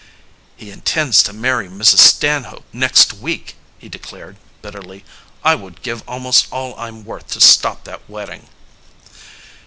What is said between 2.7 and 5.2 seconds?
next week," he declared bitterly.